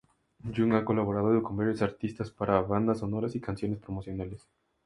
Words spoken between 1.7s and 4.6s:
artistas para bandas sonoras y canciones promocionales.